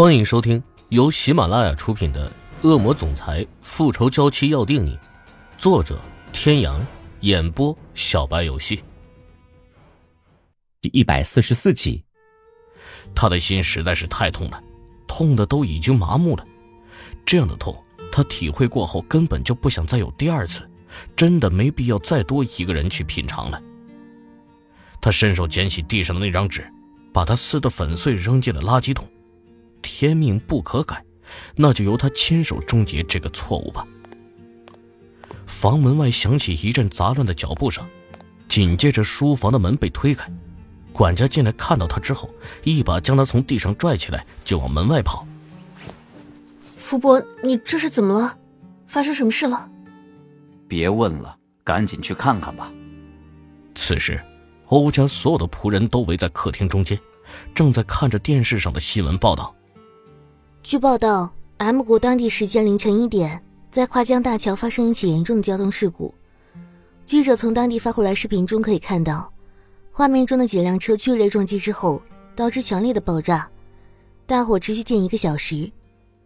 [0.00, 2.26] 欢迎收听由喜马拉雅出品的
[2.66, 4.96] 《恶魔总裁复仇娇妻要定你》，
[5.58, 6.00] 作者：
[6.32, 6.80] 天阳，
[7.20, 8.82] 演播：小白游戏。
[10.80, 12.02] 第一百四十四集，
[13.14, 14.64] 他的心实在是太痛了，
[15.06, 16.46] 痛的都已经麻木了。
[17.26, 17.78] 这样的痛，
[18.10, 20.66] 他体会过后，根本就不想再有第二次，
[21.14, 23.62] 真的没必要再多一个人去品尝了。
[24.98, 26.66] 他伸手捡起地上的那张纸，
[27.12, 29.06] 把它撕得粉碎，扔进了垃圾桶。
[29.82, 31.04] 天命不可改，
[31.56, 33.86] 那就由他亲手终结这个错误吧。
[35.46, 37.86] 房门外响起一阵杂乱的脚步声，
[38.48, 40.30] 紧接着书房的门被推开，
[40.92, 42.30] 管家进来看到他之后，
[42.64, 45.26] 一把将他从地上拽起来，就往门外跑。
[46.76, 48.38] 福伯，你这是怎么了？
[48.86, 49.68] 发生什么事了？
[50.66, 52.72] 别问了，赶紧去看看吧。
[53.74, 54.20] 此时，
[54.66, 56.98] 欧家所有的仆人都围在客厅中间，
[57.54, 59.54] 正在看着电视上的新闻报道。
[60.62, 66.14] 据报道，M 国当地时间凌晨一点，在跨江大桥发生一起严重的交通事故。
[67.06, 69.32] 记者从当地发回来视频中可以看到，
[69.90, 72.02] 画面中的几辆车剧烈撞击之后，
[72.36, 73.48] 导致强烈的爆炸，
[74.26, 75.70] 大火持续近一个小时。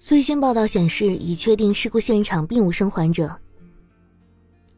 [0.00, 3.41] 最新报道显示，已确定事故现场并无生还者。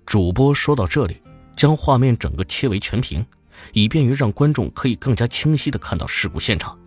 [0.05, 1.17] 主播说到这里，
[1.57, 3.25] 将画面整个切为全屏，
[3.73, 6.79] 以便于让观众可以更加清晰的看到事故现场。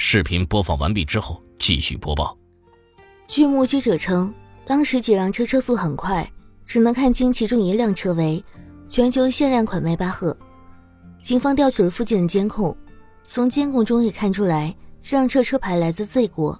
[0.00, 2.38] 视频播放完毕之后，继续播报。
[3.26, 4.32] 据目击者称，
[4.64, 6.26] 当时几辆车车速很快，
[6.64, 8.42] 只能看清其中一辆车为
[8.88, 10.34] 全球限量款迈巴赫。
[11.20, 12.74] 警方调取了附近的监控，
[13.24, 16.58] 从监控中可以看出来，这辆车车牌来自 Z 国，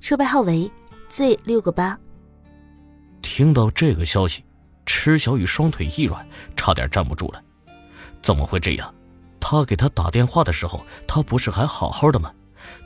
[0.00, 0.68] 车牌号为
[1.08, 1.96] Z 六个八。
[3.22, 4.42] 听到这个消息，
[4.84, 7.40] 池小雨双腿一软，差点站不住了。
[8.20, 8.92] 怎么会这样？
[9.38, 12.32] 他给他打电话的时候，他不是还好好的吗？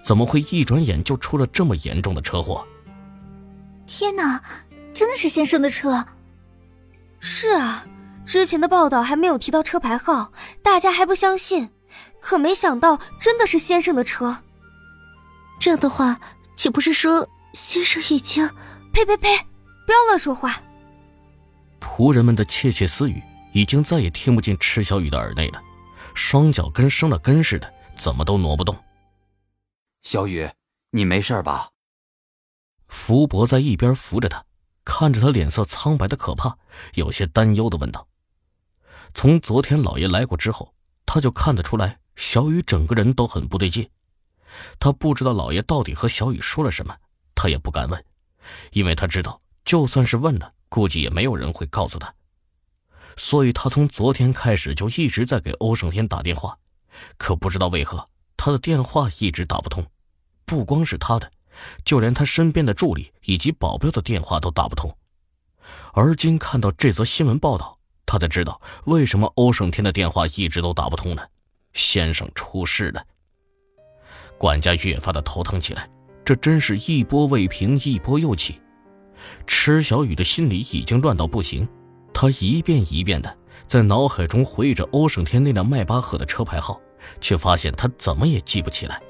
[0.05, 2.67] 怎么会一转眼就出了这么严重的车祸？
[3.87, 4.43] 天哪，
[4.93, 6.05] 真的是先生的车！
[7.21, 7.87] 是啊，
[8.25, 11.71] 之前的报道还没有提到车牌号，大家还不相信，
[12.21, 14.39] 可没想到真的是先生的车。
[15.59, 16.21] 这样的话，
[16.55, 18.49] 岂不是说先生已经……
[18.93, 19.29] 呸呸呸！
[19.87, 20.61] 不要乱说话。
[21.81, 23.23] 仆人们的窃窃私语
[23.53, 25.61] 已经再也听不进池小雨的耳内了，
[26.15, 28.77] 双脚跟生了根似的，怎么都挪不动。
[30.11, 30.51] 小雨，
[30.93, 31.69] 你没事吧？
[32.87, 34.43] 福伯在一边扶着他，
[34.83, 36.57] 看着他脸色苍白的可怕，
[36.95, 38.09] 有些担忧的问道
[39.13, 40.75] ：“从昨天老爷来过之后，
[41.05, 43.87] 他就看得出来，小雨整个人都很不对劲。
[44.81, 46.97] 他不知道老爷到底和小雨说了什么，
[47.35, 48.03] 他也不敢问，
[48.73, 52.15] 因为他知道，就算是问了，估计也没有人会告诉他。
[53.19, 56.59] 所以，他从昨天开始就一直在给欧胜天打电话，
[57.19, 58.09] 可不知道为何。”
[58.41, 59.85] 他的电话一直打不通，
[60.49, 61.31] 不光是他的，
[61.85, 64.93] 就连他身边的助理以及保镖的电话都打不通。
[65.93, 71.29] 而今看到这则新闻报道，他才知道为什么欧胜天的电话一直都打不通了。
[71.75, 73.05] 先生出事了。
[74.39, 75.89] 管家越发的头疼起来，
[76.25, 78.59] 这真是一波未平，一波又起。
[79.47, 81.69] 池小雨的心里已经乱到不行，
[82.15, 86.81] 他一遍一遍的在脑海中回忆着欧胜天那辆迈巴赫的车牌号。
[87.21, 89.01] 却发现他怎么也记不起来。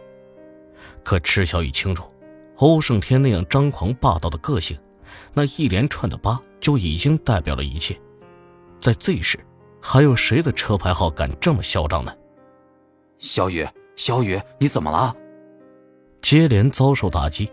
[1.04, 2.12] 可池小雨清楚，
[2.56, 4.78] 欧胜天那样张狂霸道的个性，
[5.32, 7.98] 那一连串的八就已经代表了一切。
[8.80, 9.38] 在 Z 市，
[9.80, 12.14] 还有谁的车牌号敢这么嚣张呢？
[13.18, 13.66] 小雨，
[13.96, 15.14] 小雨，你怎么了？
[16.22, 17.50] 接连遭受打击，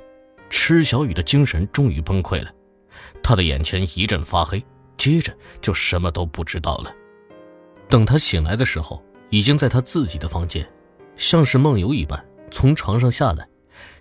[0.49, 2.51] 池小雨的精神终于崩溃了，
[3.23, 4.63] 他的眼前一阵发黑，
[4.97, 6.93] 接着就什么都不知道了。
[7.87, 9.03] 等他醒来的时候。
[9.31, 10.65] 已经在他自己的房间，
[11.17, 13.47] 像是梦游一般从床上下来，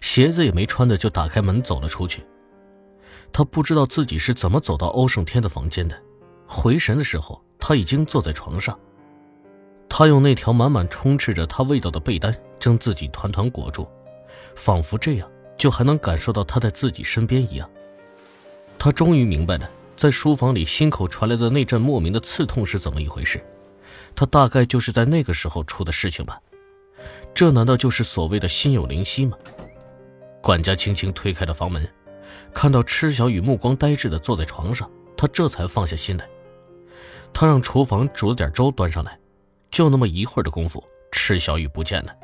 [0.01, 2.25] 鞋子也没穿的就打开门走了出去。
[3.33, 6.01] 他不知道自己是怎么走到欧胜天的房间的，
[6.47, 8.79] 回神的时候他已经坐在床上。
[9.89, 13.89] 他用那条满满充斥着他味道的被单将自己团团裹住，
[14.55, 17.69] 仿佛这样就还能感受到他在自己身边一样。
[18.79, 23.45] 他终于明白了，在书房里心口传来的那阵莫名的刺痛是怎么一回事。
[24.17, 26.41] 他大概就是在那个时候出的事情吧，
[27.35, 29.37] 这难道就是所谓的心有灵犀吗？
[30.41, 31.89] 管家轻轻推开了房门，
[32.53, 36.29] 看到池小雨目光呆滞的坐在床上，他这才放下心来。
[37.33, 39.19] 他让厨房煮了点粥端上来，
[39.71, 42.15] 就那么一会儿的功夫，池小雨不见了。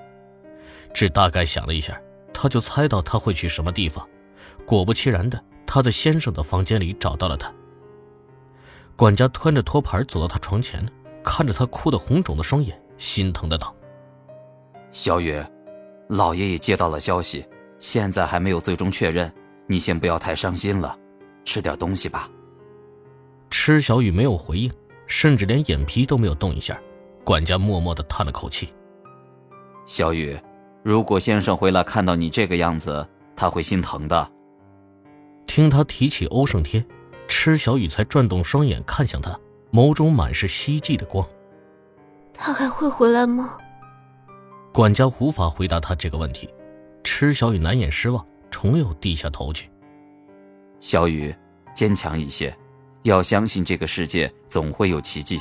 [0.95, 2.01] 只大概想了一下，
[2.33, 4.09] 他就猜到他会去什么地方。
[4.65, 7.53] 果不其然的，他在先生的房间里找到了他。
[8.95, 10.89] 管家端着托盘走到他床前。
[11.23, 13.75] 看着他哭得红肿的双眼，心疼的道
[14.93, 15.41] ：“小雨，
[16.09, 17.45] 老爷也接到了消息，
[17.79, 19.33] 现在还没有最终确认，
[19.67, 20.99] 你先不要太伤心了，
[21.45, 22.29] 吃点东西吧。
[23.51, 24.73] 吃小雨没有回应，
[25.07, 26.81] 甚至连眼皮都没有动一下。
[27.23, 28.69] 管家默默的叹了口气
[29.87, 30.37] ：“小雨，
[30.83, 33.07] 如果先生回来看到你这个样子，
[33.37, 34.33] 他会心疼的。”
[35.47, 36.85] 听他提起欧胜天，
[37.29, 39.39] 池小雨才转动双眼看向他，
[39.73, 41.25] 眸中满是希冀的光。
[42.33, 43.59] 他还会回来吗？
[44.73, 46.49] 管家无法回答他这个问题，
[47.03, 49.69] 池小雨难掩失望，重又低下头去。
[50.79, 51.35] 小雨，
[51.75, 52.57] 坚强一些，
[53.03, 55.41] 要相信这个世界总会有奇迹。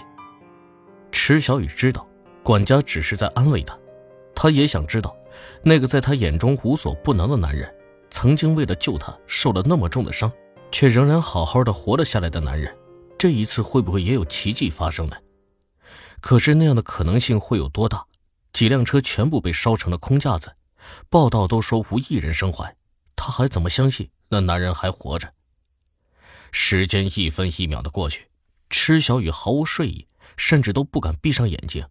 [1.12, 2.08] 池小雨知道，
[2.42, 3.78] 管家只是在安慰他，
[4.34, 5.16] 他也想知道，
[5.64, 7.72] 那个在他眼中无所不能的男人，
[8.10, 10.32] 曾经为了救他受了那么重的伤，
[10.72, 12.75] 却仍然好好的活了下来的男人，
[13.18, 15.16] 这一次会不会也有奇迹发生呢？
[16.20, 18.04] 可是那样的可能性会有多大？
[18.60, 20.54] 几辆车全部被烧成了空架子，
[21.10, 22.76] 报道都说无一人生还，
[23.16, 25.34] 他还怎么相信那男人还活着？
[26.52, 28.28] 时间一分一秒的过去，
[28.70, 30.06] 池小雨毫无睡意。
[30.36, 31.88] 甚至都不敢闭上眼睛，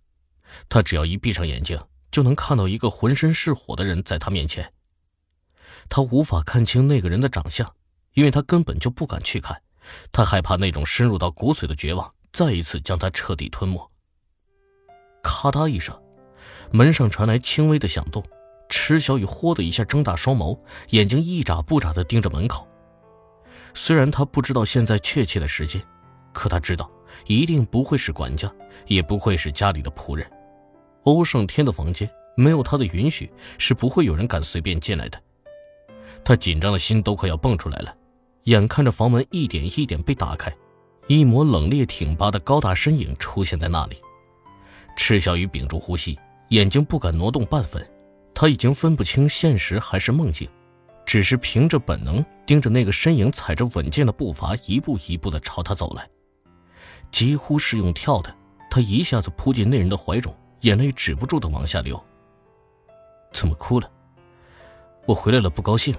[0.68, 4.70] 他只要一闭上眼睛，就能看到一个浑身是火的人在他面前。
[5.88, 7.74] 他无法看清那个人的长相，
[8.12, 9.62] 因为他根本就不敢去看，
[10.12, 13.90] 他害怕那种深入到骨髓的绝望再一次将他彻底吞没。
[15.22, 15.98] 咔嗒一声，
[16.70, 18.22] 门上传来轻微的响动，
[18.68, 20.58] 池小雨豁的一下睁大双眸，
[20.90, 22.66] 眼睛一眨不眨的盯着门口。
[23.74, 25.82] 虽然他不知道现在确切的时间，
[26.32, 26.90] 可他知道。
[27.26, 28.52] 一定不会是管家，
[28.86, 30.30] 也不会是家里的仆人。
[31.04, 35.20] 欧胜天的房间没有他的允许，是不会有人敢随便进来的。
[36.24, 37.94] 他紧张的心都快要蹦出来了，
[38.44, 40.54] 眼看着房门一点一点被打开，
[41.06, 43.96] 一抹冷冽挺拔的高大身影出现在那里。
[44.96, 46.16] 赤小雨屏住呼吸，
[46.48, 47.86] 眼睛不敢挪动半分。
[48.34, 50.48] 他已经分不清现实还是梦境，
[51.04, 56.08] 只是凭着本能盯着那个身影，踩着稳健的步伐，一步一步的朝他走来。
[57.10, 58.32] 几乎是用跳的，
[58.70, 62.00] 他一下子扑进那人的怀中，眼泪止不住的往下流。
[63.32, 63.90] 怎么哭了？
[65.04, 65.94] 我回来了，不高兴。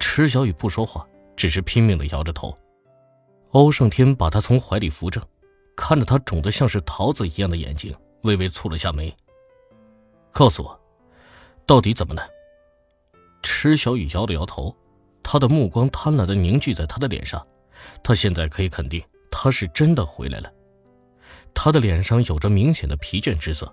[0.00, 2.56] 池小雨不说话，只是拼命的摇着头。
[3.52, 5.22] 欧胜天把他从怀里扶正，
[5.76, 7.94] 看着他肿得像是桃子一样的眼睛，
[8.26, 9.14] 微微蹙了下眉。
[10.32, 10.78] 告诉我，
[11.64, 12.28] 到底怎么了？
[13.42, 14.76] 池小雨摇了摇头，
[15.22, 17.46] 他的目光贪婪的凝聚在他的脸上，
[18.02, 19.02] 他现在可以肯定。
[19.38, 20.50] 他是真的回来了，
[21.52, 23.70] 他的脸上有着明显的疲倦之色，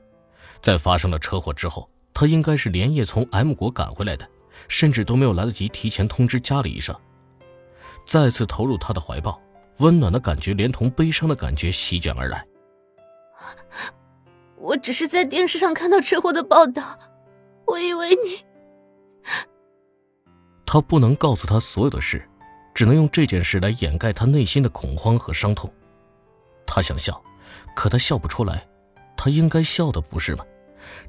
[0.61, 4.29] 在发生了车祸之后，他应该是连夜从 M 国赶回来的，
[4.67, 6.93] 甚至都没有来得及提前通知家里一声。
[8.05, 9.41] 再次投入他的怀抱，
[9.77, 12.45] 温暖的感觉连同悲伤的感觉席卷而来。
[14.57, 16.97] 我只是在电视上看到车祸的报道，
[17.65, 18.45] 我以为你……
[20.65, 22.27] 他不能告诉他所有的事。
[22.73, 25.71] 只能用这件事来掩盖他内心的恐慌和伤痛。
[26.65, 27.23] 他想笑，
[27.75, 28.67] 可他笑不出来。
[29.15, 30.43] 他应该笑的，不是吗？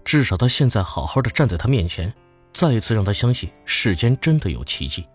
[0.04, 2.12] 至少他现在好好的站在他面前，
[2.52, 5.08] 再一次让他相信世间真的有奇迹。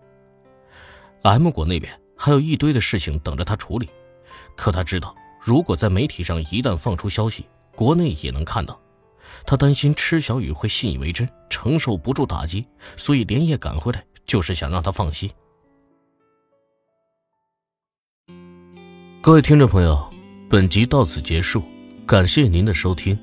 [1.22, 3.88] M 国那边还有一堆的事情等着他处理，
[4.56, 7.46] 可他知道，如果在媒体上一旦放出消息，
[7.80, 8.78] 国内也能看到。
[9.46, 15.30] 他担心池小雨会信以为真，承受不住打击，所以连夜赶回来，就是想让他放心。
[19.22, 19.98] 各位听众朋友，
[20.50, 21.62] 本集到此结束，
[22.06, 23.18] 感谢您的收听。